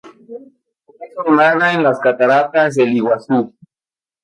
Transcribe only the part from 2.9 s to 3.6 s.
Iguazú.